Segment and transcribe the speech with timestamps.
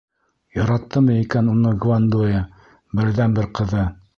[0.59, 2.41] Яраттымы икән уны Гвандоя,
[3.01, 3.89] берҙән-бер ҡыҙы?